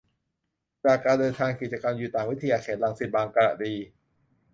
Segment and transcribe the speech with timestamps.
[0.85, 3.73] จากการเดินทาง กิจกรรมอยู่ต่างวิทยาเขต รังสิต-บางกะดี